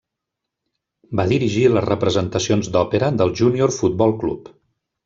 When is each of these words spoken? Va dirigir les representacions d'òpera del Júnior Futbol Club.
Va 1.19 1.25
dirigir 1.33 1.67
les 1.75 1.87
representacions 1.91 2.73
d'òpera 2.77 3.13
del 3.21 3.39
Júnior 3.43 3.79
Futbol 3.79 4.19
Club. 4.27 4.53